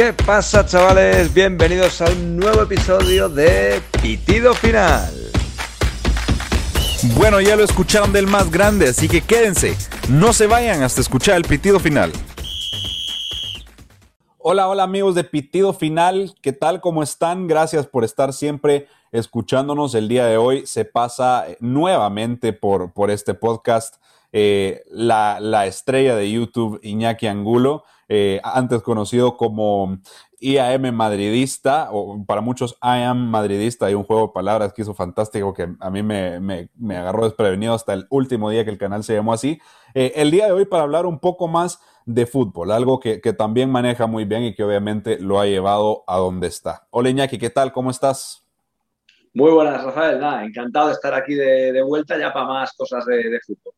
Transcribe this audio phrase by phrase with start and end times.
[0.00, 1.34] ¿Qué pasa chavales?
[1.34, 5.12] Bienvenidos a un nuevo episodio de Pitido Final.
[7.18, 9.76] Bueno, ya lo escucharon del más grande, así que quédense.
[10.08, 12.12] No se vayan hasta escuchar el pitido final.
[14.38, 16.80] Hola, hola amigos de Pitido Final, ¿qué tal?
[16.80, 17.46] ¿Cómo están?
[17.46, 20.66] Gracias por estar siempre escuchándonos el día de hoy.
[20.66, 23.96] Se pasa nuevamente por, por este podcast
[24.32, 30.00] eh, la, la, estrella de YouTube, Iñaki Angulo, eh, antes conocido como
[30.40, 35.54] IAM madridista, o para muchos IAM madridista, hay un juego de palabras que hizo fantástico
[35.54, 39.14] que a mí me, me, agarró desprevenido hasta el último día que el canal se
[39.14, 39.60] llamó así.
[39.94, 43.32] Eh, el día de hoy para hablar un poco más de fútbol, algo que, que,
[43.32, 46.88] también maneja muy bien y que obviamente lo ha llevado a donde está.
[46.90, 47.70] Hola Iñaki, ¿qué tal?
[47.70, 48.44] ¿Cómo estás?
[49.34, 50.18] Muy buenas, Rafael.
[50.18, 53.74] Nada, encantado de estar aquí de, vuelta ya para más cosas de fútbol.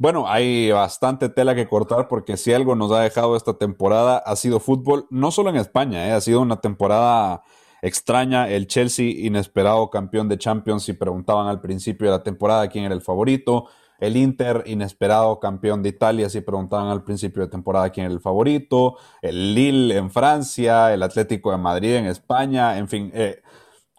[0.00, 4.36] Bueno, hay bastante tela que cortar porque si algo nos ha dejado esta temporada ha
[4.36, 6.12] sido fútbol, no solo en España, ¿eh?
[6.12, 7.42] ha sido una temporada
[7.82, 8.48] extraña.
[8.48, 12.94] El Chelsea, inesperado campeón de Champions, y preguntaban al principio de la temporada quién era
[12.94, 13.66] el favorito.
[13.98, 18.20] El Inter, inesperado campeón de Italia, si preguntaban al principio de temporada quién era el
[18.20, 18.98] favorito.
[19.20, 23.42] El Lille en Francia, el Atlético de Madrid en España, en fin, eh,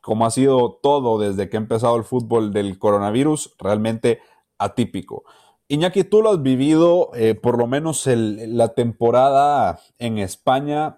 [0.02, 4.22] como ha sido todo desde que ha empezado el fútbol del coronavirus, realmente
[4.58, 5.26] atípico.
[5.70, 10.98] Iñaki, tú lo has vivido eh, por lo menos la temporada en España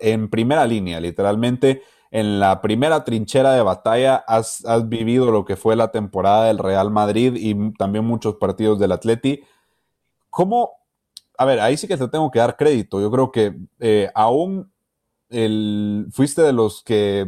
[0.00, 5.76] en primera línea, literalmente en la primera trinchera de batalla has, vivido lo que fue
[5.76, 9.42] la temporada del Real Madrid y también muchos partidos del Atleti.
[10.30, 10.70] ¿Cómo?
[11.36, 13.02] A ver, ahí sí que te tengo que dar crédito.
[13.02, 14.72] Yo creo que eh, aún
[16.10, 17.26] fuiste de los que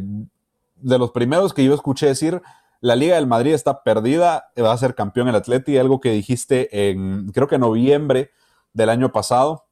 [0.75, 2.41] de los primeros que yo escuché decir
[2.81, 6.89] la Liga del Madrid está perdida, va a ser campeón el Atleti, algo que dijiste
[6.89, 8.31] en, creo que noviembre
[8.73, 9.65] del año pasado,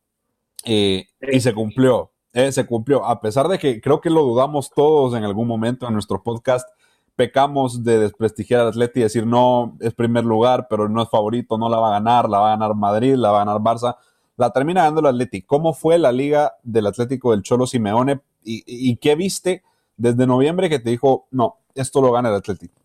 [0.65, 4.71] eh, y se cumplió, eh, se cumplió, a pesar de que creo que lo dudamos
[4.71, 6.67] todos en algún momento en nuestro podcast,
[7.15, 11.57] pecamos de desprestigiar al Atleti y decir, no, es primer lugar, pero no es favorito,
[11.57, 13.97] no la va a ganar, la va a ganar Madrid, la va a ganar Barça,
[14.37, 15.43] la termina ganando el Atleti.
[15.43, 19.63] ¿Cómo fue la liga del Atlético del Cholo Simeone y, y qué viste
[19.95, 22.84] desde noviembre que te dijo, no, esto lo gana el Atlético?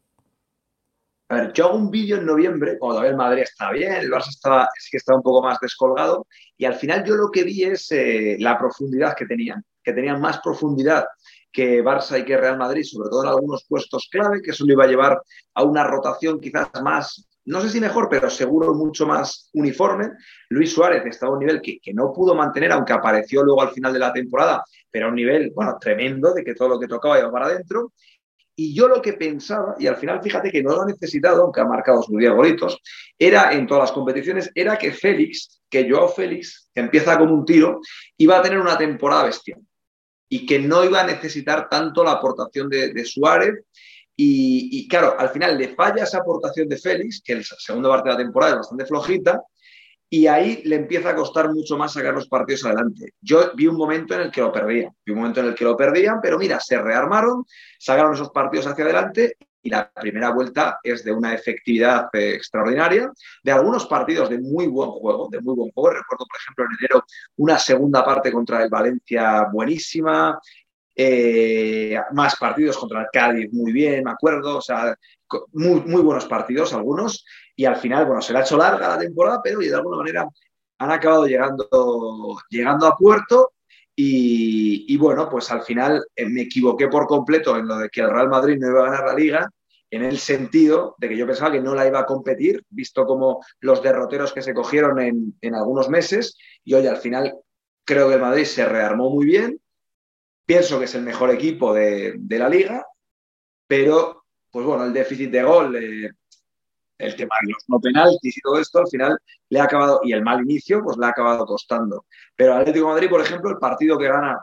[1.31, 4.11] A ver, yo hago un vídeo en noviembre, cuando todavía el Madrid estaba bien, el
[4.11, 6.27] Barça estaba, sí que estaba un poco más descolgado,
[6.59, 10.21] y al final yo lo que vi es eh, la profundidad que tenían, que tenían
[10.21, 11.05] más profundidad
[11.53, 14.73] que Barça y que Real Madrid, sobre todo en algunos puestos clave, que eso lo
[14.73, 15.23] iba a llevar
[15.55, 20.11] a una rotación quizás más, no sé si mejor, pero seguro mucho más uniforme.
[20.49, 23.71] Luis Suárez estaba a un nivel que, que no pudo mantener, aunque apareció luego al
[23.71, 26.89] final de la temporada, pero a un nivel, bueno, tremendo, de que todo lo que
[26.89, 27.93] tocaba iba para adentro.
[28.63, 31.63] Y yo lo que pensaba, y al final fíjate que no lo ha necesitado, aunque
[31.63, 32.79] ha marcado sus 10 golitos,
[33.19, 37.47] era en todas las competiciones, era que Félix, que Joao Félix, que empieza como un
[37.47, 37.81] tiro,
[38.19, 39.61] iba a tener una temporada bestial
[40.29, 43.65] y que no iba a necesitar tanto la aportación de, Suárez.
[44.15, 48.11] Y, y, claro, al final le falla esa aportación de Félix, que el segundo parte
[48.11, 49.41] de la temporada es bastante flojita,
[50.13, 53.15] y ahí le empieza a costar mucho más sacar los partidos adelante.
[53.21, 55.65] Yo vi un momento en el que lo perdían, vi un momento en el que
[55.65, 57.45] lo perdían, pero mira, se rearmaron,
[57.79, 63.13] sacaron esos partidos hacia adelante y la primera vuelta es de una efectividad eh, extraordinaria,
[63.45, 65.91] de algunos partidos de muy buen juego, de muy buen juego.
[65.91, 67.05] Recuerdo, por ejemplo, en enero
[67.37, 70.41] una segunda parte contra el Valencia buenísima,
[71.03, 74.95] eh, más partidos contra el Cádiz muy bien, me acuerdo, o sea,
[75.53, 77.25] muy, buenos partidos algunos,
[77.57, 80.29] y al final, bueno, se le ha hecho larga la temporada, pero de alguna manera
[80.79, 81.67] han acabado llegando,
[82.51, 83.53] llegando a puerto
[83.97, 88.11] y, bueno, pues al final eh, me equivoqué por completo en lo de que el
[88.11, 89.51] Real Madrid no iba a ganar la liga,
[89.91, 93.43] en el sentido de que yo pensaba que no la iba a competir, visto como
[93.61, 97.35] los derroteros que se cogieron en, en algunos meses, y hoy al final
[97.87, 99.61] creo que el Madrid se rearmó muy bien,
[100.51, 102.85] pienso que es el mejor equipo de, de la liga,
[103.69, 106.11] pero pues bueno, el déficit de gol eh,
[106.99, 109.17] el tema de los no penaltis y todo esto, al final
[109.49, 112.05] le ha acabado, y el mal inicio, pues le ha acabado costando.
[112.35, 114.43] Pero Atlético Madrid, por ejemplo, el partido que gana,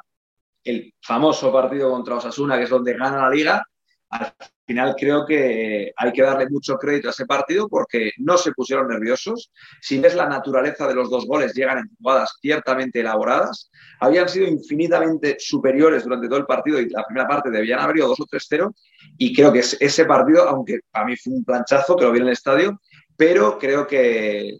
[0.64, 3.66] el famoso partido contra Osasuna, que es donde gana la liga,
[4.10, 4.34] al
[4.66, 8.88] final creo que hay que darle mucho crédito a ese partido porque no se pusieron
[8.88, 9.52] nerviosos.
[9.82, 13.70] Si ves la naturaleza de los dos goles, llegan en jugadas ciertamente elaboradas.
[14.00, 18.08] Habían sido infinitamente superiores durante todo el partido y la primera parte debían haber ido
[18.08, 18.74] 2 o 3-0.
[19.18, 22.28] Y creo que ese partido, aunque a mí fue un planchazo, que lo vi en
[22.28, 22.80] el estadio,
[23.16, 24.58] pero creo que,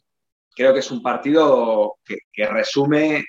[0.56, 3.24] creo que es un partido que resume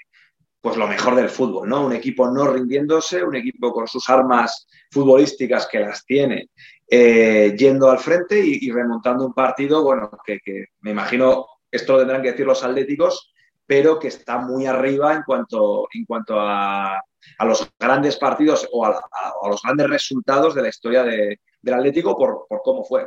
[0.69, 1.87] pues lo mejor del fútbol, ¿no?
[1.87, 6.51] Un equipo no rindiéndose, un equipo con sus armas futbolísticas que las tiene,
[6.87, 12.23] eh, yendo al frente y, remontando un partido, bueno, que, me imagino, esto lo tendrán
[12.23, 13.33] que decir los atléticos,
[13.67, 18.85] pero que está muy arriba en cuanto, en cuanto a, a los grandes partidos o
[18.85, 19.01] a,
[19.49, 23.07] los grandes resultados de la historia de, del Atlético por, por cómo fue.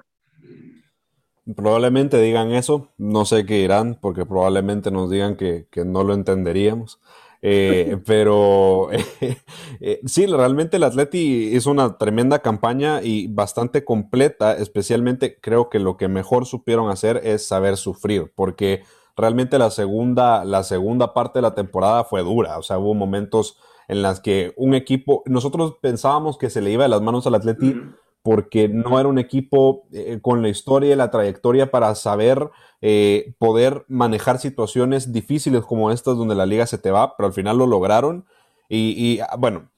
[1.56, 6.14] Probablemente digan eso, no sé qué dirán, porque probablemente nos digan que, que no lo
[6.14, 7.00] entenderíamos.
[7.44, 8.90] Eh, pero
[9.80, 15.80] eh, sí, realmente el Atleti hizo una tremenda campaña y bastante completa, especialmente creo que
[15.80, 18.84] lo que mejor supieron hacer es saber sufrir, porque
[19.18, 23.58] realmente la segunda, la segunda parte de la temporada fue dura, o sea, hubo momentos
[23.88, 27.36] en las que un equipo, nosotros pensábamos que se le iba de las manos al
[27.36, 27.76] Atleti
[28.24, 32.50] porque no era un equipo eh, con la historia y la trayectoria para saber
[32.82, 37.34] eh, poder manejar situaciones difíciles como estas donde la liga se te va, pero al
[37.34, 38.26] final lo lograron.
[38.70, 39.70] Y, ah, bueno,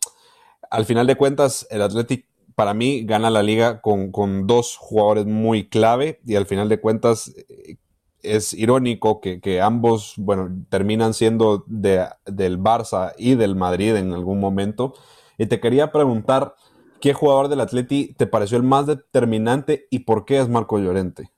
[0.69, 4.12] al final de cuentas, el Athletic para mí gana la liga con,
[4.46, 7.78] dos jugadores muy clave y al final de cuentas eh,
[8.22, 14.39] es irónico que, ambos, bueno, terminan siendo de, del Barça y del Madrid en algún
[14.39, 14.94] momento.
[15.38, 16.56] Y te quería preguntar,
[17.04, 21.30] ¿qué jugador del Atleti te pareció el más determinante y por qué es Marco Llorente?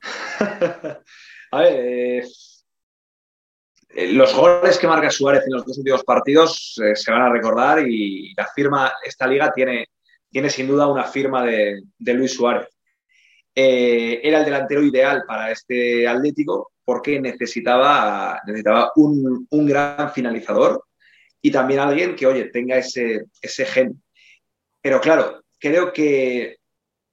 [1.52, 2.24] A ver,
[3.90, 7.30] eh, los goles que marca Suárez en los dos últimos partidos eh, se van a
[7.30, 9.88] recordar y la firma, esta liga tiene,
[10.30, 12.68] tiene sin duda una firma de, Luis Suárez.
[13.54, 20.82] Eh, era el delantero ideal para este Atlético porque necesitaba, necesitaba un, gran finalizador
[21.42, 24.02] y también alguien que, oye, tenga ese, ese gen.
[24.82, 26.56] Pero claro, creo que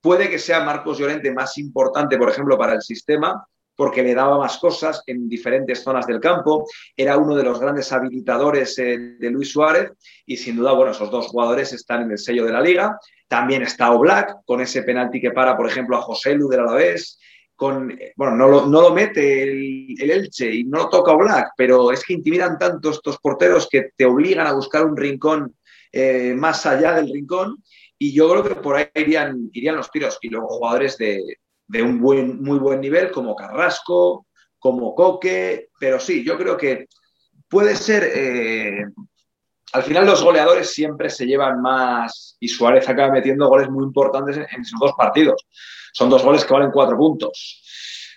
[0.01, 3.45] puede que sea Marcos Llorente más importante, por ejemplo, para el sistema,
[3.77, 6.65] porque le daba más cosas en diferentes zonas del campo,
[6.95, 9.91] era uno de los grandes habilitadores eh, de Luis Suárez
[10.25, 12.97] y sin duda, bueno, esos dos jugadores están en el sello de la liga.
[13.27, 17.19] También está Oblak con ese penalti que para, por ejemplo, a José Lu del Alavés,
[17.55, 21.91] con, bueno, no lo, no lo mete el, Elche y no lo toca Oblak, pero
[21.91, 25.55] es que intimidan tanto estos porteros que te obligan a buscar un rincón
[25.91, 27.63] eh, más allá del rincón
[27.97, 31.21] y yo creo que por ahí irían, irían los tiros y luego jugadores de,
[31.67, 34.27] de un buen, muy buen nivel como Carrasco,
[34.59, 36.87] como Coque, pero sí, yo creo que
[37.47, 38.03] puede ser...
[38.13, 38.85] Eh,
[39.73, 44.37] al final los goleadores siempre se llevan más y Suárez acaba metiendo goles muy importantes
[44.37, 45.45] en, esos dos partidos.
[45.91, 47.61] Son dos goles que valen cuatro puntos.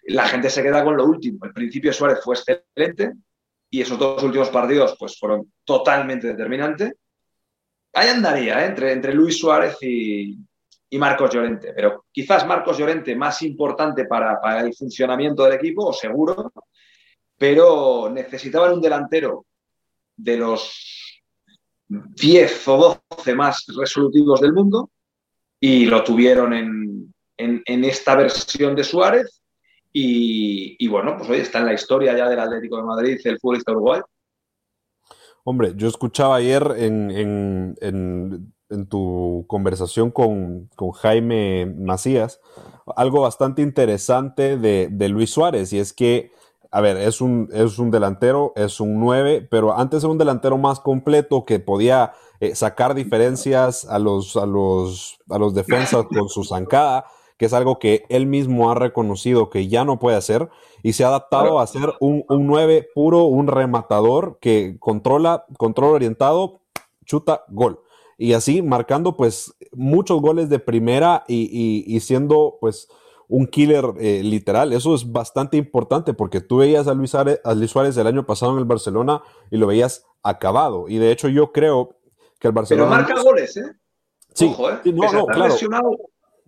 [0.05, 1.45] La gente se queda con lo último.
[1.45, 3.15] El principio Suárez fue excelente
[3.69, 6.93] y esos dos últimos partidos pues fueron totalmente determinantes.
[7.93, 8.69] Ahí andaría, ¿eh?
[8.69, 10.39] entre, entre Luis Suárez y,
[10.91, 11.73] y Marcos Llorente.
[11.75, 16.53] Pero quizás Marcos Llorente más importante para, el funcionamiento del equipo, seguro,
[17.39, 19.47] pero necesitaban un delantero
[20.17, 21.23] de los
[21.89, 24.91] 10 o 12 más resolutivos del mundo
[25.59, 29.41] y lo tuvieron en, esta versión de Suárez.
[29.93, 33.73] Y, bueno, pues hoy está en la historia ya del Atlético de Madrid, el futbolista
[33.73, 34.01] uruguay.
[35.45, 40.71] Hombre, yo escuchaba ayer en en tu conversación con,
[41.03, 42.41] Jaime Macías
[42.97, 46.33] algo bastante interesante de, Luis Suárez, y es que,
[46.73, 50.59] a ver, es un, es un delantero, es un 9, pero antes era un delantero
[50.59, 56.29] más completo que podía eh, sacar diferencias a los, a, los, a los defensas con
[56.29, 57.05] su zancada,
[57.40, 60.50] que es algo que él mismo ha reconocido que ya no puede hacer,
[60.82, 65.94] y se ha adaptado a ser un, un 9 puro, un rematador que controla, control
[65.94, 66.61] orientado,
[67.06, 67.80] chuta, gol
[68.18, 72.87] y así marcando pues muchos goles de primera y, siendo pues
[73.28, 74.75] un killer eh, literal.
[74.75, 78.66] Eso es bastante importante porque tú veías a Luis, Suárez, el año pasado en el
[78.66, 80.87] Barcelona y lo veías acabado.
[80.87, 81.97] Y de hecho yo creo
[82.38, 82.90] que el Barcelona...
[82.90, 83.73] Pero marca goles, ¿eh?
[84.35, 84.54] Sí,
[84.85, 84.92] ¿eh?
[84.92, 85.54] no, no, claro.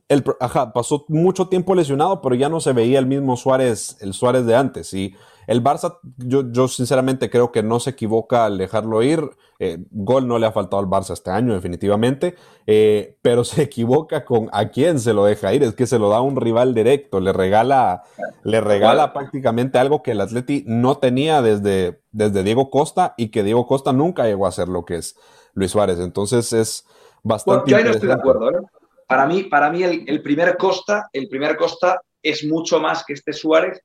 [0.09, 4.12] El, ajá, pasó mucho tiempo lesionado, pero ya no se veía el mismo Suárez, el
[4.12, 4.92] Suárez de antes.
[4.92, 5.14] Y
[5.47, 9.30] el Barça, yo, yo sinceramente creo que no se equivoca al dejarlo ir.
[9.59, 12.35] Eh, gol no le ha faltado al Barça este año, definitivamente,
[12.66, 15.62] eh, pero se equivoca con a quién se lo deja ir.
[15.62, 18.02] Es que se lo da a un rival directo, le regala,
[18.44, 23.42] le regala prácticamente algo que el Atleti no tenía desde, desde Diego Costa y que
[23.42, 25.16] Diego Costa nunca llegó a ser lo que es
[25.54, 25.99] Luis Suárez.
[25.99, 26.87] Entonces es
[27.23, 27.71] bastante.
[27.71, 28.50] yo ahí no estoy de acuerdo.
[28.50, 28.62] ¿eh?
[29.12, 33.35] Para mí, para mí el, primer Costa, el primer Costa es mucho más que este
[33.35, 33.78] Suárez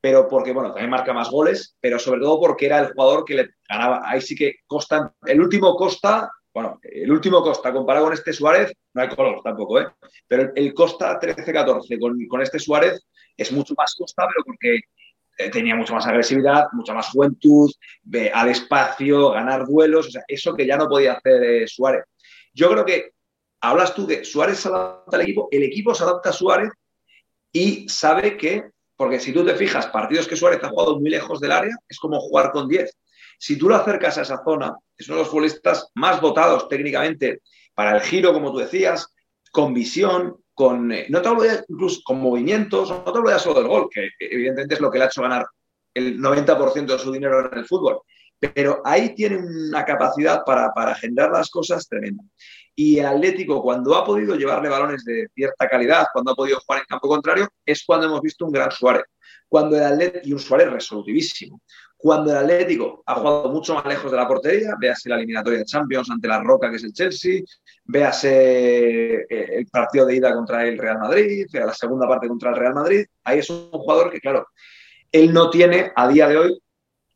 [0.00, 3.34] pero porque, bueno, también marca más goles, pero sobre todo porque era el jugador que
[3.36, 4.02] le ganaba.
[4.04, 8.72] Ahí sí que Costa, el último Costa, bueno, el último Costa comparado con este Suárez,
[8.92, 9.86] no hay color tampoco, ¿eh?
[10.26, 13.00] Pero el Costa 13-14 con, con, este Suárez
[13.34, 14.80] es mucho más Costa, pero porque
[15.38, 17.70] eh, tenía mucha más agresividad, mucha más juventud,
[18.32, 22.04] al espacio, ganar duelos, o sea, eso que ya no podía hacer eh, Suárez.
[22.52, 23.13] Yo creo que
[23.70, 26.70] hablas tú que Suárez se adapta al equipo, el equipo se adapta a Suárez
[27.52, 31.40] y sabe que Porque si tú te fijas, partidos que Suárez ha jugado muy lejos
[31.40, 32.96] del área, es como jugar con 10.
[33.38, 37.40] Si tú lo acercas a esa zona, es uno de los futbolistas más votados técnicamente
[37.74, 39.08] para el giro, como tú decías,
[39.50, 43.38] con visión, con, eh, no te hablo ya incluso con movimientos, no te hablo ya
[43.40, 45.44] solo del gol, que evidentemente es lo que le ha hecho ganar
[45.92, 48.00] el 90% de su dinero en el fútbol,
[48.38, 52.22] pero ahí tiene una capacidad para, para generar las cosas tremenda.
[52.76, 56.80] Y el Atlético, cuando ha podido llevarle balones de cierta calidad, cuando ha podido jugar
[56.82, 59.04] en campo contrario, es cuando hemos visto un gran Suárez.
[59.48, 61.60] Cuando el Atlético, y un Suárez resolutivísimo.
[61.96, 65.64] Cuando el Atlético ha jugado mucho más lejos de la portería, véase la eliminatoria de
[65.64, 67.42] Champions ante la Roca, que es el Chelsea,
[67.84, 72.56] véase eh, el partido de ida contra el Real Madrid, la segunda parte contra el
[72.56, 74.48] Real Madrid, ahí es un jugador que, claro,
[75.12, 76.62] él no tiene a día de hoy,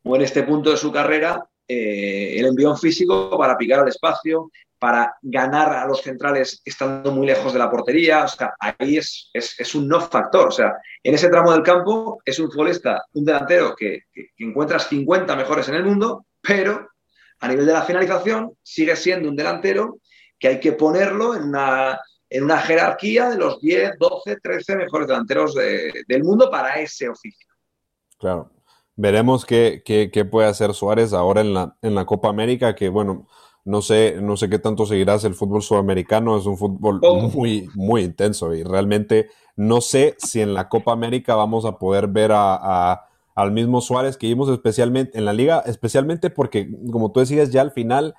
[0.05, 4.51] o en este punto de su carrera, eh, el envión físico para picar al espacio,
[4.79, 8.25] para ganar a los centrales estando muy lejos de la portería.
[8.25, 10.49] O sea, ahí es, es, un no factor.
[10.49, 14.89] O sea, en ese tramo del campo es un futbolista, un delantero que, que, encuentras
[14.89, 16.89] 50 mejores en el mundo, pero
[17.41, 19.99] a nivel de la finalización sigue siendo un delantero
[20.39, 25.09] que hay que ponerlo en una, en una jerarquía de los 10, 12, 13 mejores
[25.09, 27.49] delanteros del mundo para ese oficio.
[28.19, 28.51] Claro.
[28.95, 32.89] Veremos qué, qué, qué, puede hacer Suárez ahora en la, en la Copa América, que
[32.89, 33.29] bueno,
[33.69, 37.29] no sé, no sé qué tanto seguirás el fútbol sudamericano, es un fútbol oh.
[37.29, 42.09] muy, muy intenso y realmente no sé si en la Copa América vamos a poder
[42.09, 47.21] ver a, al mismo Suárez que vimos especialmente en la liga, especialmente porque, como tú
[47.21, 48.15] decías, ya al final,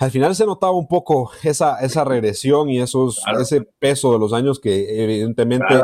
[0.00, 4.32] al final se notaba un poco esa, esa regresión y esos, ese peso de los
[4.32, 5.80] años que evidentemente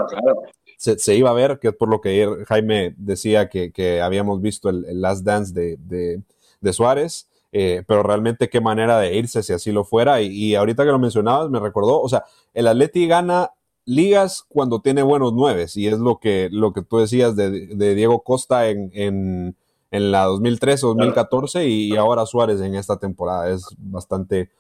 [0.77, 5.01] Se, iba a ver, que es por lo que Jaime decía que, habíamos visto el,
[5.01, 6.21] Last Dance de,
[6.61, 7.29] de Suárez.
[7.55, 10.23] Eh, pero realmente qué manera de irse si así lo fuera.
[10.23, 13.51] Y, ahorita que lo mencionabas, me recordó, o sea, el Atleti gana
[13.85, 18.23] ligas cuando tiene buenos nueves, y es lo que, lo que tú decías de, Diego
[18.23, 19.57] Costa en, en,
[19.91, 23.51] en la 2013-2014 y, ahora Suárez en esta temporada.
[23.51, 24.51] Es bastante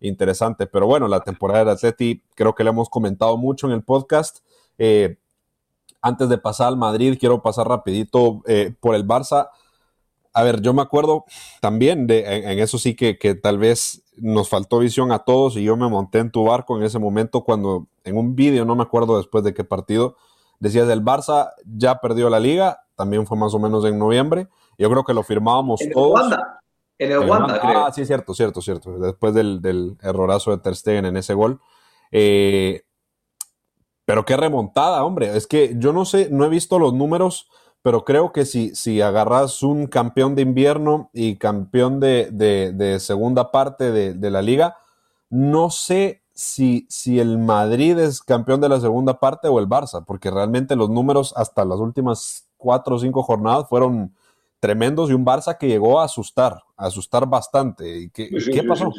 [0.00, 0.66] interesante.
[0.66, 4.40] Pero bueno, la temporada del Atleti creo que le hemos comentado mucho en el podcast.
[4.78, 5.16] Eh,
[6.02, 9.48] antes de pasar al Madrid, quiero pasar rapidito eh, por el Barça
[10.32, 11.24] a ver, yo me acuerdo
[11.60, 15.64] también de, en, eso sí que, que, tal vez nos faltó visión a todos y
[15.64, 18.82] yo me monté en tu barco en ese momento cuando en un vídeo, no me
[18.82, 20.16] acuerdo después de qué partido,
[20.58, 24.48] decías el Barça ya perdió la liga, también fue más o menos en noviembre,
[24.78, 26.32] yo creo que lo firmábamos todos.
[26.98, 27.86] En el Wanda, creo.
[27.86, 28.98] Ah, sí, cierto, cierto, cierto.
[28.98, 31.60] Después del, del errorazo de Ter Stegen en ese gol.
[32.12, 32.82] Eh,
[34.04, 35.36] pero qué remontada, hombre.
[35.36, 37.48] Es que yo no sé, no he visto los números
[37.82, 43.90] pero creo que si, si agarras un campeón de invierno y campeón de, segunda parte
[43.90, 44.76] de, la liga,
[45.28, 50.04] no sé si, si el Madrid es campeón de la segunda parte o el Barça,
[50.04, 54.14] porque realmente los números hasta las últimas cuatro o cinco jornadas fueron
[54.60, 58.10] tremendos y un Barça que llegó a asustar, a asustar bastante.
[58.14, 58.92] ¿Qué, ¿qué pasó?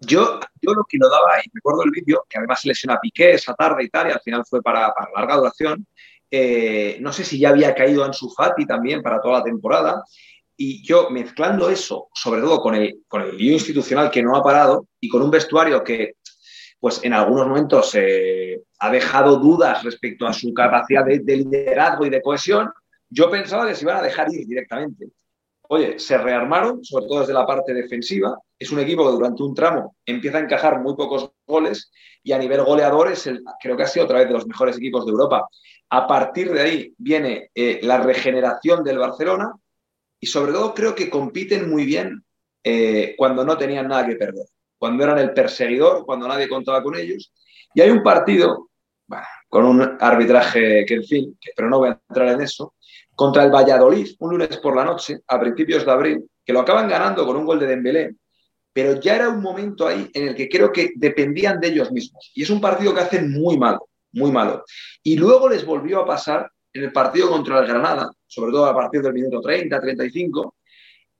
[0.00, 3.00] yo, yo lo que lo daba, y recuerdo el vídeo, que además se lesiona a
[3.00, 5.86] Piqué esa tarde y tal, y al final fue para, para larga duración,
[6.30, 10.02] no sé si ya había caído en su Fati también para toda la temporada.
[10.56, 14.42] Y yo mezclando eso, sobre todo con el, con el lío institucional que no ha
[14.42, 16.14] parado y con un vestuario que,
[16.84, 22.10] pues en algunos momentos eh, ha dejado dudas respecto a su capacidad de, liderazgo y
[22.10, 22.68] de cohesión,
[23.08, 25.08] yo pensaba que se iban a dejar ir directamente.
[25.70, 28.38] Oye, se rearmaron, sobre todo desde la parte defensiva.
[28.58, 31.90] Es un equipo que durante un tramo empieza a encajar muy pocos goles
[32.22, 33.10] y a nivel goleador
[33.62, 35.48] creo que ha sido otra vez de los mejores equipos de Europa.
[35.90, 39.52] A partir de ahí viene eh, la regeneración del Barcelona
[40.18, 42.24] y sobre todo creo que compiten muy bien
[42.62, 44.46] eh, cuando no tenían nada que perder,
[44.78, 47.32] cuando eran el perseguidor, cuando nadie contaba con ellos.
[47.74, 48.70] Y hay un partido,
[49.48, 52.74] con un arbitraje que, en fin, pero no voy a entrar en eso,
[53.14, 56.88] contra el Valladolid, un lunes por la noche, a principios de abril, que lo acaban
[56.88, 58.14] ganando con un gol de Dembélé,
[58.72, 62.32] pero ya era un momento ahí en el que creo que dependían de ellos mismos.
[62.34, 64.64] Y es un partido que hacen muy malo muy malo.
[65.02, 68.74] Y luego les volvió a pasar en el partido contra el Granada, sobre todo a
[68.74, 70.56] partir del minuto 30, 35,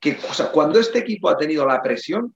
[0.00, 0.18] que
[0.52, 2.34] cuando este equipo ha tenido la presión,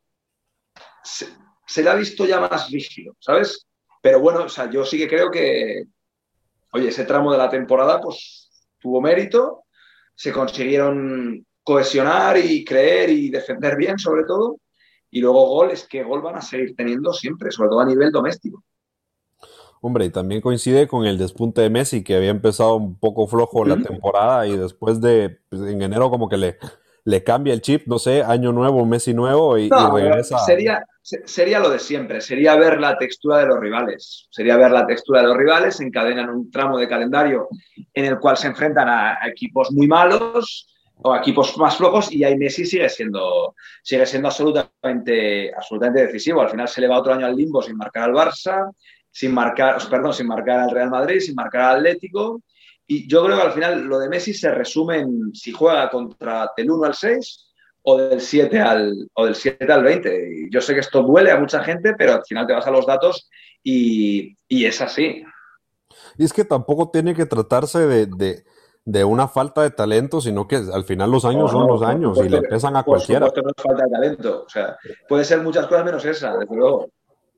[1.02, 3.66] se, le ha visto ya más rígido, ¿sabes?
[4.00, 5.84] Pero bueno, o sea, yo sí que creo que,
[6.72, 9.64] oye, ese tramo de la temporada, pues tuvo mérito,
[10.14, 14.58] se consiguieron cohesionar y creer y defender bien, sobre todo,
[15.10, 18.64] y luego goles, que gol van a seguir teniendo siempre, sobre todo a nivel doméstico.
[19.80, 23.64] Hombre, y también coincide con el despunte de Messi, que había empezado un poco flojo
[23.64, 26.58] la temporada y después de, pues, en enero como que le,
[27.08, 30.38] le cambia el chip, no sé, año nuevo, Messi nuevo y, regresa.
[30.40, 34.86] Sería, sería lo de siempre, sería ver la textura de los rivales, sería ver la
[34.86, 37.48] textura de los rivales, encadenan un tramo de calendario
[37.94, 42.24] en el cual se enfrentan a, equipos muy malos o a equipos más flojos y
[42.24, 46.42] ahí Messi sigue siendo, sigue siendo absolutamente, absolutamente decisivo.
[46.42, 48.70] Al final se le va otro año al limbo sin marcar al Barça,
[49.18, 52.40] sin marcar, perdón, sin marcar al Real Madrid, sin marcar al Atlético
[52.90, 56.50] y yo creo que al final lo de Messi se resume en si juega contra
[56.56, 60.28] del 1 al 6 o del 7 al, o del 7 al 20.
[60.32, 62.70] Y yo sé que esto duele a mucha gente, pero al final te vas a
[62.70, 63.28] los datos
[63.62, 65.22] y, es así.
[66.16, 70.84] Y es que tampoco tiene que tratarse de, una falta de talento, sino que al
[70.84, 73.26] final los años son los años y le pesan a cualquiera.
[73.26, 74.44] no es falta de talento.
[74.46, 76.88] O sea, puede ser muchas cosas menos esa, desde luego.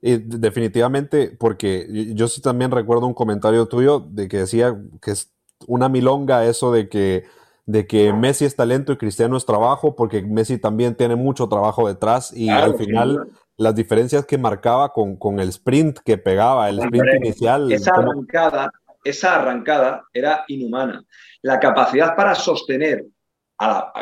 [0.02, 5.33] Y definitivamente, porque yo sí también recuerdo un comentario tuyo de que decía que es
[5.66, 7.25] una milonga eso de que,
[7.66, 11.87] de que Messi es talento y Cristiano es trabajo, porque Messi también tiene mucho trabajo
[11.87, 16.78] detrás y al final las diferencias que marcaba con, con, el sprint que pegaba, el
[16.78, 17.71] sprint inicial.
[17.71, 18.73] Esa arrancada,
[19.04, 21.04] esa arrancada era inhumana.
[21.42, 23.04] La capacidad para sostener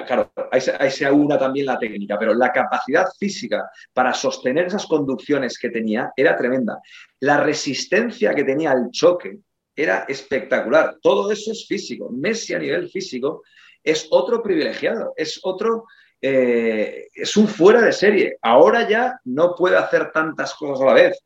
[0.06, 4.66] claro, ahí se, ahí se aúna también la técnica, pero la capacidad física para sostener
[4.66, 6.80] esas conducciones que tenía era tremenda.
[7.20, 9.38] La resistencia que tenía al choque
[9.74, 10.96] era espectacular.
[11.02, 12.10] Todo eso es físico.
[12.10, 13.42] Messi a nivel físico
[13.82, 15.84] es otro privilegiado, es otro,
[16.20, 18.38] eh, es un fuera de serie.
[18.42, 21.18] Ahora ya no puede hacer tantas cosas a la vez.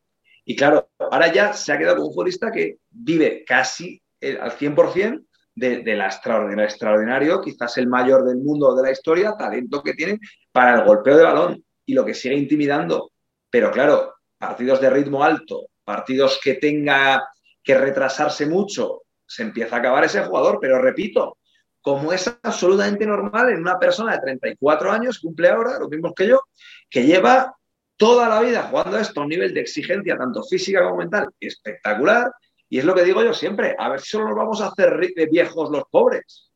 [0.44, 4.52] Y claro, ahora ya se ha quedado como un futbolista que vive casi eh, al
[4.52, 5.22] 100%
[5.54, 10.18] de, la extraordinario, extraordinario, quizás el mayor del mundo de la historia, talento que tiene
[10.50, 13.12] para el golpeo de balón y lo que sigue intimidando.
[13.50, 17.26] Pero claro, partidos de ritmo alto, partidos que tenga
[17.62, 20.58] que retrasarse mucho, se empieza a acabar ese jugador.
[20.60, 21.38] Pero repito,
[21.80, 26.28] como es absolutamente normal en una persona de 34 años, cumple ahora, lo mismo que
[26.28, 26.40] yo,
[26.88, 27.54] que lleva
[27.96, 32.32] toda la vida jugando esto a un nivel de exigencia, tanto física como mental, espectacular.
[32.72, 34.98] Y es lo que digo yo siempre, a ver si solo nos vamos a hacer
[35.30, 36.50] viejos los pobres.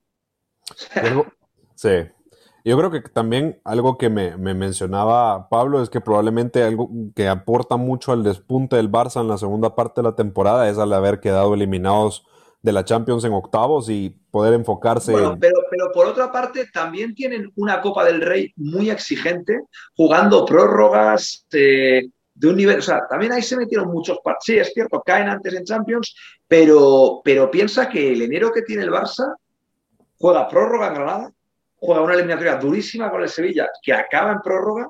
[1.74, 1.90] Sí,
[2.64, 7.76] yo creo que también algo que me, mencionaba Pablo es que probablemente algo que aporta
[7.76, 11.20] mucho al despunte del Barça en la segunda parte de la temporada es al haber
[11.20, 12.26] quedado eliminados
[12.62, 15.12] de la Champions en octavos y poder enfocarse.
[15.12, 19.60] Bueno, pero, pero por otra parte también tienen una Copa del Rey muy exigente,
[19.94, 24.44] jugando prórrogas eh, de un nivel, o sea, también ahí se metieron muchos partidos.
[24.44, 26.14] Sí, es cierto, caen antes en Champions,
[26.46, 29.34] pero, pero piensa que el enero que tiene el Barça
[30.18, 31.32] juega prórroga en Granada,
[31.76, 34.88] juega una eliminatoria durísima con el Sevilla que acaba en prórroga.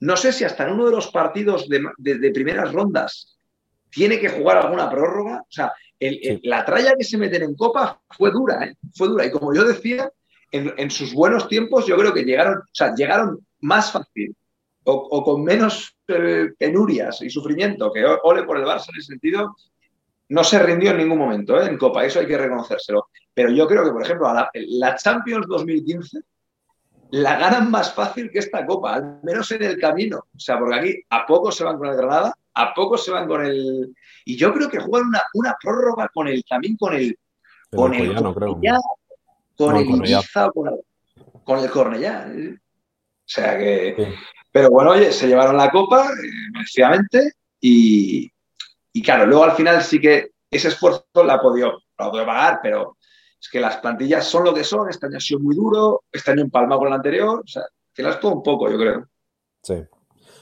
[0.00, 3.36] No sé si hasta en uno de los partidos de, primeras rondas
[3.90, 5.40] tiene que jugar alguna prórroga.
[5.40, 5.72] O sea,
[6.42, 8.76] la tralla que se meten en Copa fue dura, ¿eh?
[8.94, 9.24] fue dura.
[9.26, 10.10] Y como yo decía,
[10.52, 14.36] en, sus buenos tiempos yo creo que llegaron, o sea, llegaron más fácil
[14.86, 19.56] o, con menos eh, penurias y sufrimiento que Ole por el Barça en ese sentido.
[20.28, 21.66] No se rindió en ningún momento ¿eh?
[21.66, 23.08] en Copa, eso hay que reconocérselo.
[23.32, 26.20] Pero yo creo que, por ejemplo, la, Champions 2015
[27.10, 30.18] la ganan más fácil que esta Copa, al menos en el camino.
[30.18, 33.28] O sea, porque aquí a poco se van con el Granada, a poco se van
[33.28, 33.94] con el.
[34.24, 37.16] Y yo creo que juegan una, una prórroga con el también con el.
[37.70, 38.78] Con el, Cornellá,
[39.56, 40.70] con el Ibiza, con,
[41.44, 42.28] con, el Cornellá.
[42.28, 42.58] O
[43.24, 44.14] sea que.
[44.56, 48.32] Pero bueno, oye, se llevaron la copa, eh, y,
[48.90, 51.42] y claro, luego al final sí que ese esfuerzo la ha
[52.24, 52.96] pagar, pero
[53.38, 56.30] es que las plantillas son lo que son, este año ha sido muy duro, este
[56.30, 59.06] año empalmado con el anterior, o sea, que las todo un poco, yo creo.
[59.62, 59.74] Sí.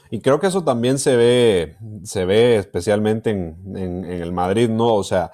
[0.09, 1.75] Y creo que eso también se ve,
[2.05, 4.95] se ve especialmente en, el Madrid, ¿no?
[4.95, 5.29] O sea,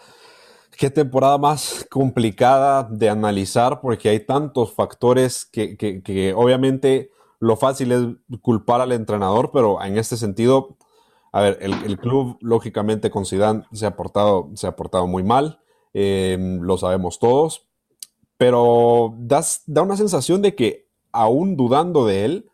[0.75, 7.91] qué temporada más complicada de analizar porque hay tantos factores que, que, obviamente lo fácil
[7.91, 10.77] es culpar al entrenador, pero en este sentido,
[11.31, 15.59] a ver, el, club lógicamente con Zidane se ha portado, se ha portado muy mal.
[15.93, 17.67] Em, lo sabemos todos,
[18.37, 22.49] pero das, da una sensación de que aún dudando de él,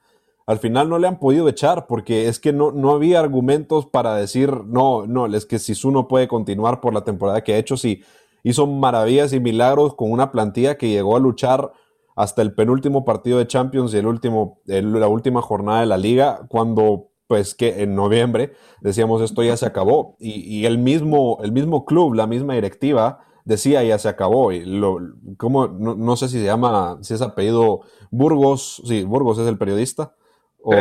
[0.45, 4.15] al final no le han podido echar porque es que no, no había argumentos para
[4.15, 7.76] decir, no, no, es que si no puede continuar por la temporada que ha hecho,
[7.76, 8.04] si
[8.41, 11.73] hizo maravillas y milagros con una plantilla que llegó a luchar
[12.17, 16.41] hasta el penúltimo partido de Champions y el último, la última jornada de la liga,
[16.49, 21.86] cuando pues que en noviembre decíamos esto ya se acabó y, el, mismo, el mismo
[21.86, 24.51] club, la misma directiva decía ya se acabó.
[24.51, 24.97] Y lo,
[25.38, 25.67] ¿cómo?
[25.67, 30.15] No, sé si se llama, si es apellido Burgos, sí, Burgos es el periodista.
[30.60, 30.71] O,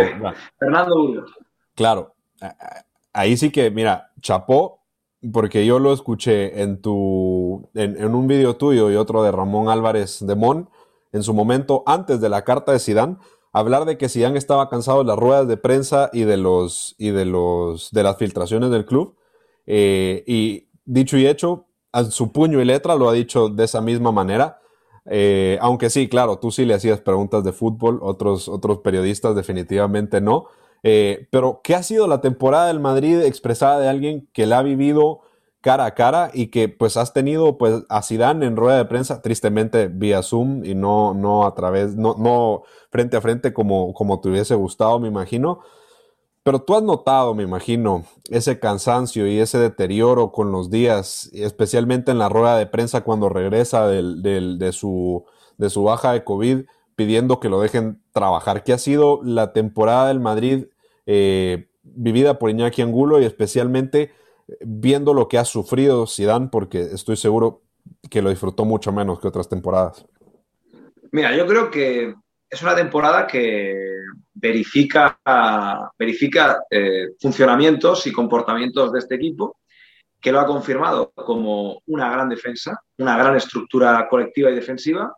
[0.58, 1.30] Fernando Burgos.
[1.74, 2.14] Claro,
[3.12, 4.80] ahí sí que, mira, chapó,
[5.32, 10.24] porque yo lo escuché en tu, en, un video tuyo y otro de Ramón Álvarez
[10.24, 10.70] de Mon,
[11.12, 13.18] en su momento, antes de la carta de Sidán,
[13.52, 17.10] hablar de que Sidán estaba cansado de las ruedas de prensa y de los y
[17.10, 19.16] de los de las filtraciones del club.
[19.66, 23.80] Eh, y dicho y hecho, a su puño y letra lo ha dicho de esa
[23.80, 24.60] misma manera.
[25.08, 30.20] Eh, aunque sí, claro, tú sí le hacías preguntas de fútbol, otros, otros periodistas definitivamente
[30.20, 30.46] no.
[30.82, 34.62] Eh, pero, ¿qué ha sido la temporada del Madrid expresada de alguien que la ha
[34.62, 35.20] vivido
[35.66, 39.20] cara a cara y que pues has tenido pues a Zidane en rueda de prensa,
[39.20, 44.20] tristemente vía Zoom y no, no a través, no, no frente a frente como, como
[44.20, 45.58] te hubiese gustado, me imagino.
[46.44, 52.12] Pero tú has notado, me imagino, ese cansancio y ese deterioro con los días, especialmente
[52.12, 55.24] en la rueda de prensa cuando regresa de, su,
[55.58, 56.60] de su baja de COVID,
[56.94, 58.62] pidiendo que lo dejen trabajar.
[58.62, 60.66] ¿Qué ha sido la temporada del Madrid
[61.06, 64.12] eh, vivida por Iñaki Angulo y especialmente
[64.60, 67.62] viendo lo que ha sufrido Zidane, porque estoy seguro
[68.10, 70.06] que lo disfrutó mucho menos que otras temporadas?
[71.12, 72.14] Mira, yo creo que
[72.48, 73.74] es una temporada que
[74.34, 75.18] verifica,
[75.98, 79.58] verifica eh, funcionamientos y comportamientos de este equipo,
[80.20, 85.14] que lo ha confirmado como una gran defensa, una gran estructura colectiva y defensiva,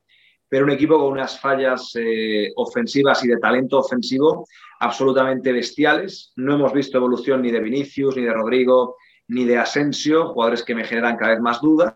[0.49, 4.47] pero un equipo con unas fallas eh, ofensivas y de talento ofensivo
[4.81, 6.33] absolutamente bestiales.
[6.37, 8.97] No hemos visto evolución ni de Vinicius, ni de Rodrigo,
[9.29, 11.95] ni de Asensio, jugadores que me generan cada vez más dudas.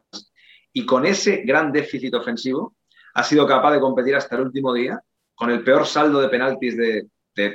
[0.73, 2.77] Y con ese gran déficit ofensivo
[3.15, 5.01] ha sido capaz de competir hasta el último día,
[5.35, 7.09] con el peor saldo de penaltis de,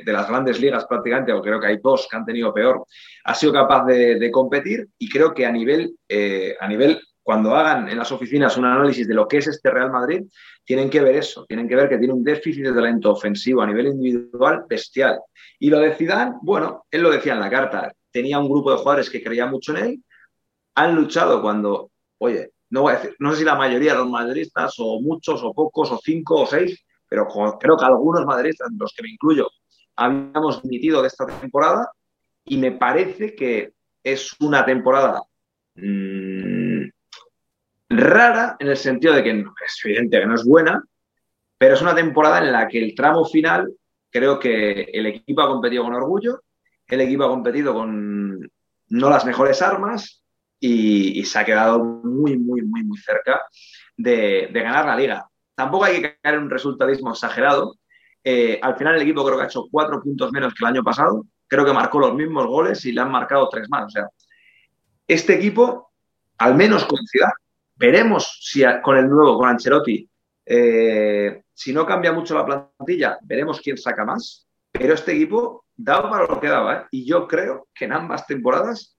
[0.06, 2.84] las grandes ligas prácticamente, o creo que hay dos que han tenido peor,
[3.24, 7.90] ha sido capaz de, competir y creo que a nivel, eh, a nivel, cuando hagan
[7.90, 10.24] en las oficinas un análisis de lo que es este Real Madrid,
[10.63, 13.68] tienen que ver eso, tienen que ver que tiene un déficit de talento ofensivo a
[13.68, 15.20] nivel individual bestial.
[15.60, 15.96] Y lo de
[16.42, 19.75] bueno, él lo decía en la carta, tenía un grupo de jugadores que creía mucho
[19.75, 20.03] en él,
[20.75, 24.10] han luchado cuando, oye, no voy a decir, no sé si la mayoría de los
[24.10, 27.27] madridistas, o muchos, o pocos, o cinco, o seis, pero
[27.60, 29.47] creo que algunos madridistas, los que me incluyo,
[29.95, 31.91] habíamos dimitido de esta temporada
[32.45, 35.21] y me parece que es una temporada
[35.75, 36.89] mmm,
[37.89, 40.84] rara en el sentido de que es evidente que no es buena,
[41.58, 43.71] pero es una temporada en la que el tramo final
[44.10, 46.41] creo que el equipo ha competido con orgullo,
[46.95, 48.39] el equipo ha competido con
[48.89, 50.23] no las mejores armas
[50.60, 53.41] y, se ha quedado muy, muy, muy, muy cerca
[53.95, 55.28] de, ganar la liga.
[55.56, 57.76] Tampoco hay que caer en un resultadismo exagerado.
[58.23, 60.84] Eh, al final el equipo creo que ha hecho cuatro puntos menos que el año
[60.84, 61.26] pasado.
[61.47, 63.86] Creo que marcó los mismos goles y le han marcado tres más.
[63.86, 64.08] O sea,
[65.08, 65.91] este equipo,
[66.38, 67.32] al menos con Ciudad,
[67.76, 70.10] veremos si con el nuevo, con Ancelotti,
[70.45, 74.47] eh, si no cambia mucho la plantilla, veremos quién saca más.
[74.78, 76.76] Pero este equipo daba para lo que daba.
[76.76, 76.86] ¿eh?
[76.92, 78.98] Y yo creo que en ambas temporadas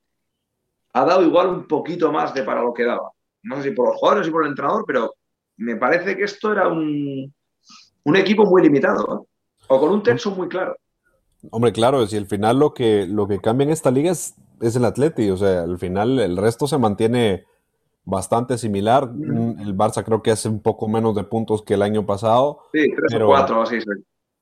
[0.93, 3.11] ha dado igual un poquito más de para lo que daba.
[3.43, 5.15] No sé si por los jugadores y por el entrenador, pero
[5.57, 7.33] me parece que esto era un,
[8.05, 9.23] un equipo muy limitado.
[9.23, 9.27] ¿eh?
[9.69, 10.77] O con un texto muy claro.
[11.51, 14.75] Hombre, claro, si al final lo que, lo que cambia en esta liga es, es
[14.75, 17.45] el Atleti, o sea, al final el resto se mantiene
[18.05, 19.09] bastante similar.
[19.13, 22.61] Mm, el Barça creo que hace un poco menos de puntos que el año pasado.
[22.73, 23.79] Sí, tres o cuatro, así.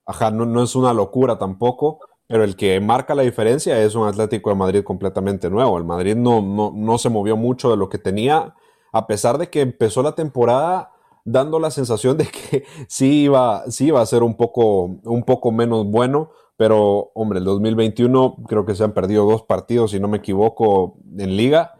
[0.06, 1.98] Ajá, no, no, es una locura tampoco.
[2.28, 5.78] Pero el que marca la diferencia es un Atlético de Madrid completamente nuevo.
[5.78, 6.42] El Madrid no,
[6.72, 8.54] no, se movió mucho de lo que tenía,
[8.92, 10.92] a pesar de que empezó la temporada
[11.24, 15.52] dando la sensación de que sí iba, sí iba a ser un poco, un poco
[15.52, 16.30] menos bueno.
[16.56, 20.96] Pero, hombre, el 2021 creo que se han perdido dos partidos, si no me equivoco,
[21.18, 21.74] en liga.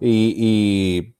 [0.00, 1.16] Y,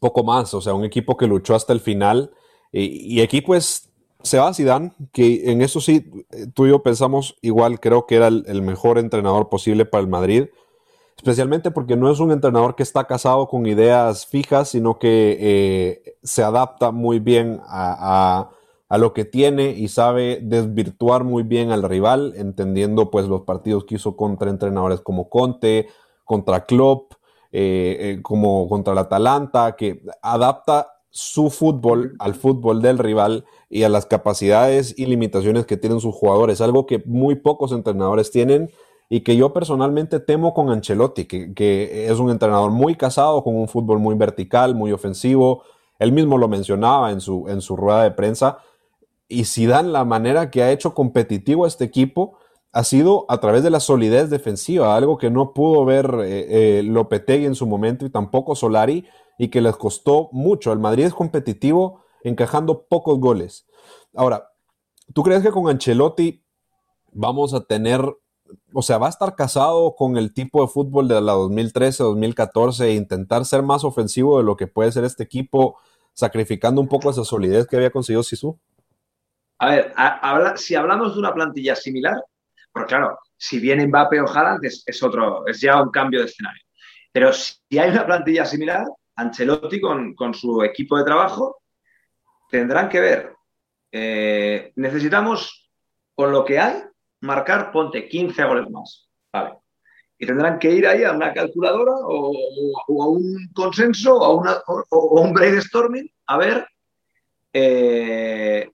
[0.00, 0.54] poco más.
[0.54, 2.30] O sea, un equipo que luchó hasta el final.
[2.72, 3.93] Y, y equipo es
[4.24, 6.10] se va Zidane, que en eso sí,
[6.54, 10.46] tú y yo pensamos igual, creo que era el, mejor entrenador posible para el Madrid,
[11.16, 16.16] especialmente porque no es un entrenador que está casado con ideas fijas, sino que eh,
[16.22, 18.50] se adapta muy bien a,
[18.96, 23.96] lo que tiene y sabe desvirtuar muy bien al rival, entendiendo pues los partidos que
[23.96, 25.88] hizo contra entrenadores como Conte,
[26.24, 27.14] contra Klopp,
[27.50, 33.84] eh, eh, como contra el Atalanta, que adapta su fútbol al fútbol del rival y
[33.84, 38.68] a las capacidades y limitaciones que tienen sus jugadores, algo que muy pocos entrenadores tienen
[39.08, 43.68] y que yo personalmente temo con Ancelotti, que, es un entrenador muy casado con un
[43.68, 45.62] fútbol muy vertical, muy ofensivo.
[46.00, 48.58] Él mismo lo mencionaba en su, en su rueda de prensa.
[49.28, 52.38] Y si dan la manera que ha hecho competitivo a este equipo
[52.72, 56.82] ha sido a través de la solidez defensiva, algo que no pudo ver eh, eh,
[56.82, 59.06] Lopetegui en su momento y tampoco Solari,
[59.38, 60.72] y que les costó mucho.
[60.72, 63.66] El Madrid es competitivo encajando pocos goles.
[64.14, 64.50] Ahora,
[65.12, 66.44] ¿tú crees que con Ancelotti
[67.12, 68.00] vamos a tener,
[68.72, 72.94] o sea, va a estar casado con el tipo de fútbol de la 2013-2014 e
[72.94, 75.78] intentar ser más ofensivo de lo que puede ser este equipo
[76.12, 78.58] sacrificando un poco esa solidez que había conseguido Sisu?
[79.58, 79.94] A ver,
[80.56, 82.22] si hablamos de una plantilla similar,
[82.72, 86.62] porque claro, si viene Mbappé o Haaland es, otro, es ya un cambio de escenario.
[87.12, 88.84] Pero si hay una plantilla similar,
[89.16, 91.62] Ancelotti con, su equipo de trabajo
[92.50, 93.36] tendrán que ver.
[93.92, 95.70] Eh, necesitamos,
[96.14, 96.82] con lo que hay,
[97.20, 99.08] marcar, ponte 15 goles más.
[99.32, 99.58] Vale.
[100.18, 102.32] Y tendrán que ir ahí a una calculadora o,
[103.02, 106.66] a un consenso o a, una, o, un brainstorming a ver
[107.52, 108.70] eh,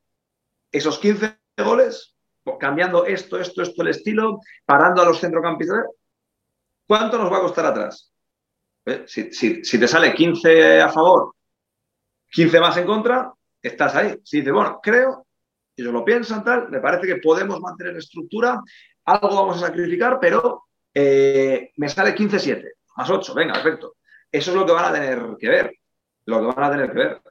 [0.72, 2.14] esos 15 goles,
[2.58, 5.84] cambiando esto, esto, esto, el estilo, parando a los centrocampistas.
[6.86, 8.09] ¿Cuánto nos va a costar atrás?
[8.86, 9.04] ¿Eh?
[9.06, 11.34] Si, te sale 15 a favor,
[12.30, 14.18] 15 más en contra, estás ahí.
[14.24, 15.26] Si dices, bueno, creo,
[15.76, 18.60] ellos lo piensan, tal, me parece que podemos mantener estructura,
[19.04, 20.64] algo vamos a sacrificar, pero
[20.94, 22.64] eh, me sale 15-7,
[22.96, 23.96] más 8, venga, perfecto.
[24.32, 25.74] Eso es lo que van a tener que ver,
[26.26, 27.22] lo que van a tener que ver.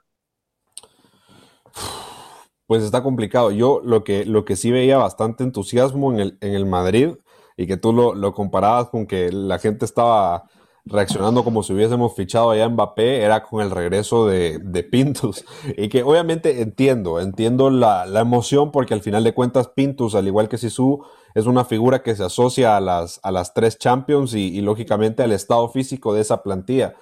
[2.67, 3.49] Pues está complicado.
[3.51, 7.15] Yo lo que, lo que sí veía bastante entusiasmo en el, en el Madrid
[7.57, 10.43] y que tú lo, lo comparabas con que la gente estaba
[10.89, 15.45] reaccionando como si hubiésemos fichado allá Mbappé era con el regreso de, de Pintus.
[15.78, 20.28] Y que obviamente entiendo, entiendo la, la, emoción porque al final de cuentas Pintus, al
[20.28, 21.04] igual que Sisu,
[21.36, 25.23] es una figura que se asocia a las, a las tres Champions y, y lógicamente
[25.23, 26.95] al estado físico de esa plantilla.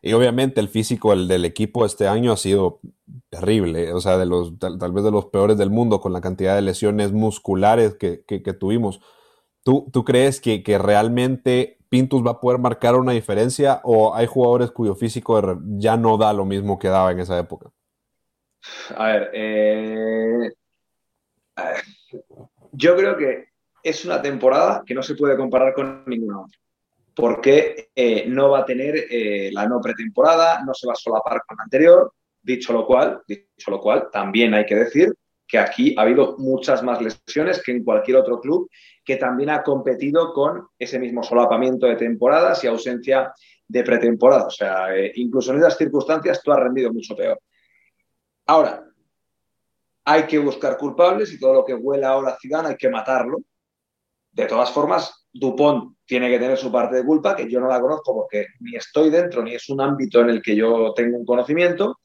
[0.00, 2.80] Y obviamente el físico el del equipo este año ha sido
[3.30, 6.54] terrible, o sea, de los, tal, vez de los peores del mundo con la cantidad
[6.54, 9.00] de lesiones musculares que, que, tuvimos.
[9.68, 14.70] ¿Tú, ¿Tú, crees que, realmente Pintus va a poder marcar una diferencia o hay jugadores
[14.70, 17.70] cuyo físico ya no da lo mismo que daba en esa época?
[18.96, 20.52] A ver, eh,
[21.56, 21.82] a ver,
[22.72, 23.48] yo creo que
[23.82, 26.58] es una temporada que no se puede comparar con ninguna otra
[27.14, 31.42] porque eh, no va a tener eh, la no pretemporada, no se va a solapar
[31.46, 32.14] con la anterior.
[32.40, 35.12] Dicho lo cual, dicho lo cual, también hay que decir
[35.48, 38.70] que aquí ha habido muchas más lesiones que en cualquier otro club
[39.02, 43.32] que también ha competido con ese mismo solapamiento de temporadas y ausencia
[43.66, 44.46] de pretemporada.
[44.46, 47.40] O sea, eh, incluso en esas circunstancias tú has rendido mucho peor.
[48.46, 48.84] Ahora,
[50.04, 53.38] hay que buscar culpables y todo lo que huela ahora a Zidane hay que matarlo.
[54.30, 57.80] De todas formas, Dupont tiene que tener su parte de culpa, que yo no la
[57.80, 61.24] conozco porque ni estoy dentro, ni es un ámbito en el que yo tengo un
[61.24, 62.00] conocimiento,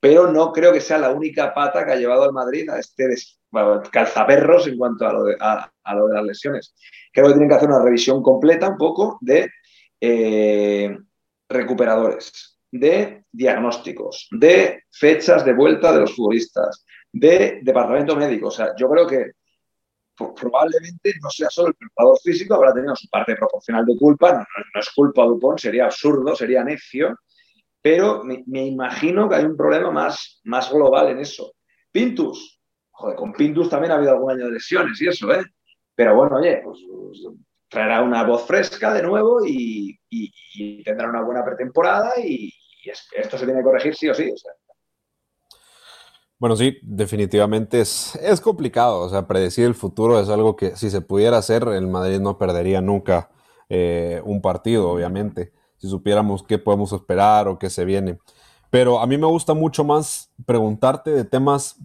[0.00, 3.06] pero no creo que sea la única pata que ha llevado al Madrid a este
[3.90, 6.74] calzaperros en cuanto a lo, de, las lesiones.
[7.12, 9.50] Creo que tienen que hacer una revisión completa un poco de
[10.00, 10.96] eh,
[11.48, 18.48] recuperadores, de diagnósticos, de fechas de vuelta de los futbolistas, de departamento médico.
[18.48, 19.32] O sea, yo creo que
[20.34, 24.80] probablemente no sea solo el preparador físico, habrá tenido su parte proporcional de culpa, no,
[24.80, 27.16] es culpa de Dupont, sería absurdo, sería necio,
[27.82, 31.52] pero me, imagino que hay un problema más, más global en eso.
[31.92, 32.60] Pintus,
[32.90, 35.44] joder, con Pintus también ha habido algún año de lesiones y eso, ¿eh?
[35.94, 37.18] Pero bueno, oye, pues, pues
[37.68, 39.98] traerá una voz fresca de nuevo y,
[40.84, 42.52] tendrá una buena pretemporada y,
[43.14, 44.32] esto se tiene que corregir sí o sí.
[46.38, 49.00] Bueno, sí, definitivamente es, es complicado.
[49.00, 52.38] O sea, predecir el futuro es algo que si se pudiera hacer, el Madrid no
[52.38, 53.30] perdería nunca
[53.68, 58.18] eh, un partido, obviamente, si supiéramos qué podemos esperar o qué se viene.
[58.70, 61.76] Pero a mí me gusta mucho más preguntarte de temas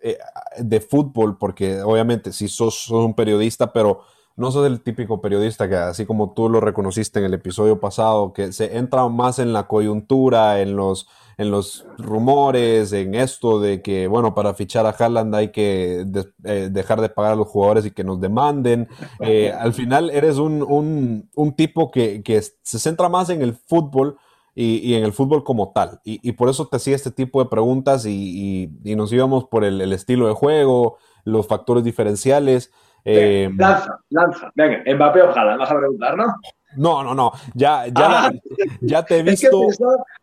[0.00, 0.18] eh,
[0.58, 4.02] de fútbol, porque obviamente si sos, sos, un periodista, pero
[4.36, 8.32] no sos el típico periodista que así como tú lo reconociste en el episodio pasado,
[8.32, 11.08] que se entra más en la coyuntura, en los
[11.40, 16.04] en los rumores, en esto de que, bueno, para fichar a Haaland hay que
[16.44, 18.88] eh, dejar de pagar a los jugadores y que nos demanden.
[19.22, 24.16] Eh, al final eres un, un, tipo que, que, se centra más en el fútbol
[24.54, 26.00] y, en el fútbol como tal.
[26.04, 30.26] Y, por eso te hacía este tipo de preguntas y, nos íbamos por el, estilo
[30.26, 32.72] de juego, los factores diferenciales.
[33.04, 34.52] Eh, lanza, lanza.
[34.54, 36.34] Venga, Mbappé o Haaland, vas a preguntar, ¿no?
[36.76, 37.32] No, no, no.
[37.54, 38.32] Ya, ya, ah.
[38.80, 39.66] ya te he visto.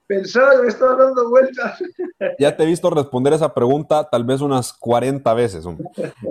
[0.06, 1.84] pensaba, que me estaba dando vueltas.
[2.40, 5.66] Ya te he visto responder esa pregunta tal vez unas 40 veces.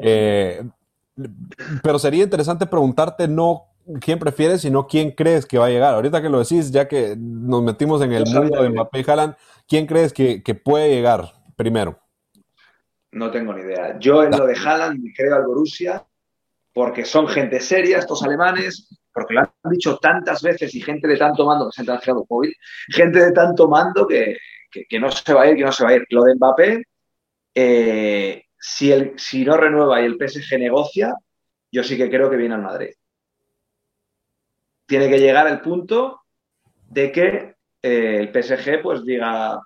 [0.02, 0.64] Eh,
[1.82, 3.66] pero sería interesante preguntarte no
[4.00, 5.94] quién prefieres, sino quién crees que va a llegar.
[5.94, 9.36] Ahorita que lo decís, ya que nos metimos en el mundo de Mbappé y Haaland,
[9.68, 12.00] ¿quién crees que, que, puede llegar primero?
[13.12, 13.96] No tengo ni idea.
[14.00, 16.04] Yo en lo de Haaland creo al Borussia
[16.76, 21.16] porque son gente seria, estos alemanes, porque lo han dicho tantas veces y gente de
[21.16, 22.52] tanto mando, que se ha COVID,
[22.88, 24.36] gente de tanto mando que,
[25.00, 26.04] no se va a ir, que no se va a ir.
[26.10, 26.82] Lo de Mbappé,
[27.54, 31.14] eh, si, el, si no renueva y el PSG negocia,
[31.72, 32.90] yo sí que creo que viene al Madrid.
[34.84, 36.24] Tiene que llegar el punto
[36.90, 39.58] de que eh, el PSG pues diga,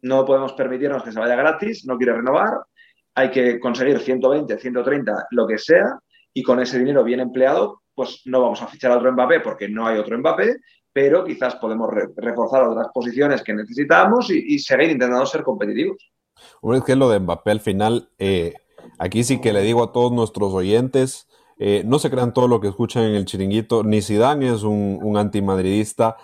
[0.00, 2.54] no podemos permitirnos que se vaya gratis, no quiere renovar,
[3.16, 5.98] hay que conseguir 120, 130, lo que sea,
[6.34, 9.68] y con ese dinero bien empleado, pues no vamos a fichar a otro Mbappé porque
[9.68, 10.56] no hay otro Mbappé,
[10.92, 16.12] pero quizás podemos reforzar otras posiciones que necesitamos y, seguir intentando ser competitivos.
[16.60, 18.54] Una es que lo de Mbappé al final, eh,
[18.98, 22.60] aquí sí que le digo a todos nuestros oyentes, eh, no se crean todo lo
[22.60, 26.16] que escuchan en el chiringuito, ni Zidane es un, un antimadridista,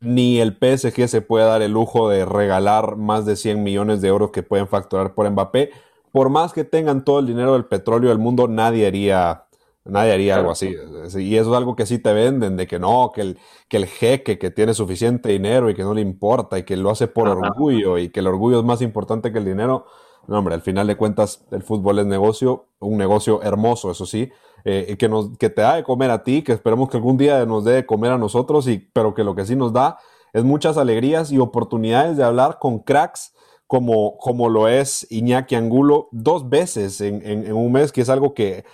[0.00, 4.08] ni el PSG se puede dar el lujo de regalar más de 100 millones de
[4.08, 5.70] euros que pueden facturar por Mbappé.
[6.12, 9.44] Por más que tengan todo el dinero del petróleo del mundo, nadie haría,
[9.84, 10.74] nadie haría algo así.
[11.16, 13.86] Y eso es algo que sí te venden, de que no, que el, que el
[13.86, 17.28] jeque que tiene suficiente dinero y que no le importa y que lo hace por
[17.28, 19.86] orgullo y que el orgullo es más importante que el dinero.
[20.26, 24.30] No, hombre, al final de cuentas el fútbol es negocio, un negocio hermoso, eso sí,
[24.64, 27.46] eh, que, nos, que te da de comer a ti, que esperemos que algún día
[27.46, 29.98] nos dé de comer a nosotros, y, pero que lo que sí nos da
[30.34, 33.32] es muchas alegrías y oportunidades de hablar con cracks
[33.68, 38.34] como, como lo es Iñaki Angulo dos veces en, en un mes, que es algo
[38.34, 38.64] que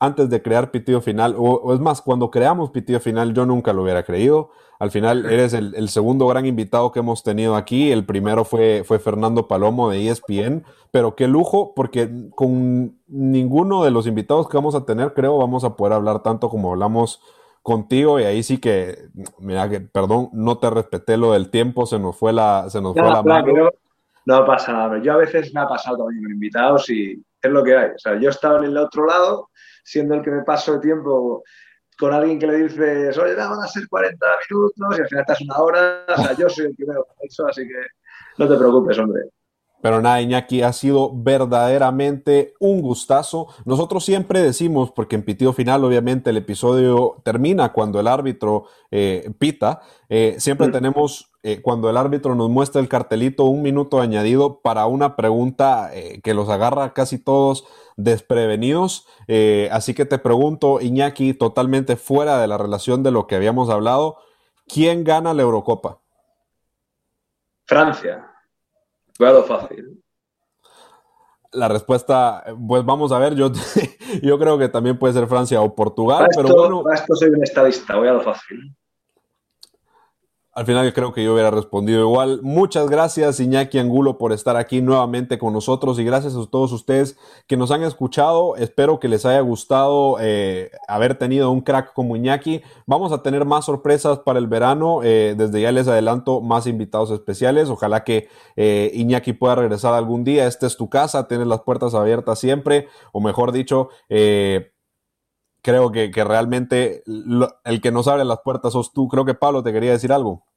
[0.00, 3.82] antes de crear Pitido Final, o, es más, cuando creamos Pitido Final yo nunca lo
[3.82, 4.50] hubiera creído.
[4.78, 7.92] Al final eres el, segundo gran invitado que hemos tenido aquí.
[7.92, 13.90] El primero fue, fue Fernando Palomo de ESPN, pero qué lujo, porque con ninguno de
[13.90, 17.20] los invitados que vamos a tener, creo, vamos a poder hablar tanto como hablamos
[17.62, 18.96] contigo y ahí sí que,
[19.38, 22.94] mira, que perdón, no te respeté lo del tiempo, se nos fue la, se nos
[22.94, 23.68] fue la mano.
[24.26, 27.64] No, pasa nada, yo a veces me ha pasado también con invitados y es lo
[27.64, 27.90] que hay.
[27.90, 29.50] O sea, yo estaba en el otro lado
[29.82, 31.42] siendo el que me paso de tiempo
[31.98, 35.40] con alguien que le dices, oye, van a ser 40 minutos y al final estás
[35.42, 36.04] una hora.
[36.08, 37.80] O sea, yo soy el primero eso, así que
[38.38, 39.22] no te preocupes, hombre.
[39.82, 43.48] Pero nada, Iñaki, ha sido verdaderamente un gustazo.
[43.64, 49.30] Nosotros siempre decimos, porque en pitido final, obviamente, el episodio termina cuando el árbitro eh,
[49.38, 49.80] pita.
[50.08, 50.72] Eh, siempre mm.
[50.72, 55.90] tenemos, eh, cuando el árbitro nos muestra el cartelito, un minuto añadido para una pregunta
[56.22, 57.64] que los agarra casi todos
[57.96, 59.06] desprevenidos.
[59.70, 64.18] así que te pregunto, Iñaki, totalmente fuera de la relación de lo que habíamos hablado,
[64.66, 66.00] ¿quién gana la Eurocopa?
[67.70, 68.26] Francia.
[69.16, 70.02] Jugado fácil.
[71.52, 73.52] La respuesta, pues vamos a ver, yo,
[74.22, 76.82] yo creo que también puede ser Francia o Portugal, pero bueno.
[76.92, 78.74] esto soy un estadista, voy a lo fácil.
[80.60, 82.40] Al final creo que yo hubiera respondido igual.
[82.42, 87.16] Muchas gracias Iñaki Angulo por estar aquí nuevamente con nosotros y gracias a todos ustedes
[87.46, 88.56] que nos han escuchado.
[88.56, 92.60] Espero que les haya gustado eh, haber tenido un crack como Iñaki.
[92.84, 95.00] Vamos a tener más sorpresas para el verano.
[95.02, 97.70] Eh, desde ya les adelanto más invitados especiales.
[97.70, 100.46] Ojalá que eh, Iñaki pueda regresar algún día.
[100.46, 102.86] Esta es tu casa, tienes las puertas abiertas siempre.
[103.12, 103.88] O mejor dicho,
[105.62, 107.02] creo que, realmente
[107.64, 109.08] el que nos abre las puertas sos tú.
[109.08, 110.49] Creo que Pablo te quería decir algo.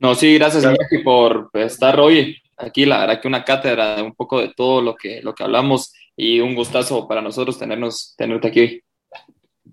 [0.00, 2.86] No, sí, gracias Iñaki por estar hoy aquí.
[2.86, 5.92] La verdad que una cátedra de un poco de todo lo que, lo que hablamos
[6.16, 8.84] y un gustazo para nosotros tenernos, tenerte aquí hoy.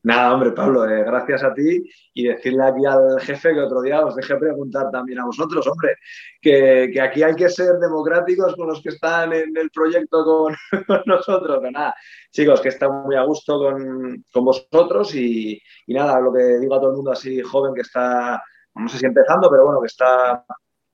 [0.03, 1.81] Nada, hombre, Pablo, eh, gracias a ti
[2.13, 5.95] y decirle aquí al jefe que otro día os deje preguntar también a vosotros, hombre,
[6.41, 10.55] que, aquí hay que ser democráticos con los que están en el proyecto con,
[11.05, 11.59] nosotros.
[11.61, 11.95] Pero nada,
[12.31, 16.91] chicos, que están muy a gusto con, vosotros y, nada, lo que digo a todo
[16.91, 18.43] el mundo así joven que está,
[18.77, 20.45] no sé si empezando, pero bueno, que está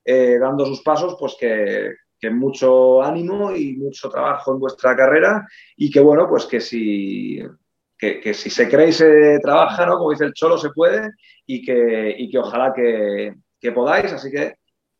[0.05, 1.95] eh, dando sus pasos, pues que,
[2.31, 7.37] mucho ánimo y mucho trabajo en vuestra carrera y que bueno, pues que si
[7.97, 9.97] que, si se cree se trabaja, ¿no?
[9.97, 11.11] Como dice el Cholo, se puede
[11.45, 13.35] y que, y que ojalá que,
[13.73, 14.13] podáis.
[14.13, 14.55] Así que,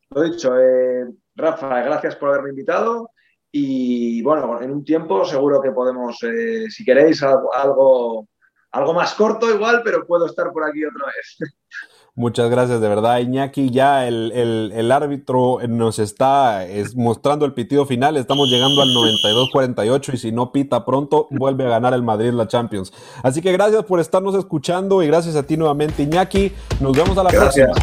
[0.10, 3.10] lo dicho, eh, Rafa, gracias por haberme invitado
[3.56, 8.28] y bueno, en un tiempo seguro que podemos, eh, si queréis, algo,
[8.72, 11.38] algo más corto igual, pero puedo estar por aquí otra vez.
[12.16, 13.72] Muchas gracias, de verdad, Iñaki.
[13.72, 16.64] Ya el, árbitro nos está
[16.96, 18.18] mostrando el pitido final.
[18.18, 22.48] Estamos llegando al 92-48 y si no pita pronto, vuelve a ganar el Madrid la
[22.48, 22.94] Champions.
[23.24, 26.52] Así que gracias por estarnos escuchando y gracias a ti nuevamente, Iñaki.
[26.80, 27.74] Nos vemos a la próxima.